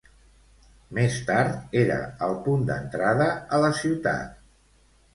[0.99, 1.99] Més tard era
[2.31, 4.39] el punt d'entrada a la ciutat.